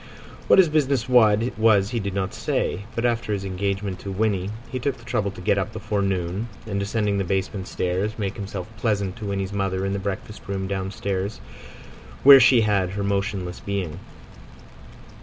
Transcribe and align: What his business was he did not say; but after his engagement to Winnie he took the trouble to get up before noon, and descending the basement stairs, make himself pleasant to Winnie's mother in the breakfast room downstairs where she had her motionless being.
What 0.47 0.57
his 0.57 0.67
business 0.67 1.07
was 1.07 1.91
he 1.91 1.99
did 1.99 2.15
not 2.15 2.33
say; 2.33 2.85
but 2.95 3.05
after 3.05 3.31
his 3.33 3.45
engagement 3.45 3.99
to 3.99 4.09
Winnie 4.11 4.49
he 4.71 4.79
took 4.79 4.97
the 4.97 5.05
trouble 5.05 5.29
to 5.29 5.41
get 5.41 5.59
up 5.59 5.71
before 5.71 6.01
noon, 6.01 6.49
and 6.65 6.79
descending 6.79 7.19
the 7.19 7.23
basement 7.23 7.67
stairs, 7.67 8.17
make 8.17 8.35
himself 8.35 8.67
pleasant 8.77 9.15
to 9.17 9.25
Winnie's 9.27 9.53
mother 9.53 9.85
in 9.85 9.93
the 9.93 9.99
breakfast 9.99 10.41
room 10.47 10.65
downstairs 10.67 11.39
where 12.23 12.39
she 12.39 12.61
had 12.61 12.89
her 12.89 13.03
motionless 13.03 13.59
being. 13.59 13.99